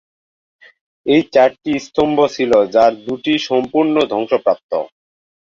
[1.05, 4.71] এর চারটি স্তম্ভ ছিল, যার দুটি সম্পূর্ণ ধ্বংসপ্রাপ্ত।